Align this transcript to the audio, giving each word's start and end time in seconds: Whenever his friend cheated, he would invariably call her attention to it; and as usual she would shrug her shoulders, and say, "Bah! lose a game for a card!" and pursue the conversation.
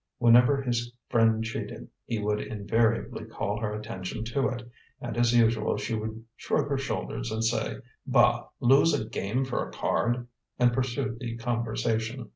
Whenever 0.17 0.59
his 0.63 0.91
friend 1.09 1.43
cheated, 1.43 1.87
he 2.07 2.17
would 2.17 2.39
invariably 2.41 3.23
call 3.25 3.59
her 3.59 3.71
attention 3.71 4.23
to 4.23 4.47
it; 4.49 4.67
and 4.99 5.15
as 5.15 5.31
usual 5.31 5.77
she 5.77 5.93
would 5.93 6.25
shrug 6.35 6.67
her 6.69 6.77
shoulders, 6.79 7.31
and 7.31 7.43
say, 7.43 7.75
"Bah! 8.07 8.47
lose 8.59 8.99
a 8.99 9.05
game 9.07 9.45
for 9.45 9.63
a 9.63 9.71
card!" 9.71 10.27
and 10.57 10.73
pursue 10.73 11.15
the 11.19 11.37
conversation. 11.37 12.29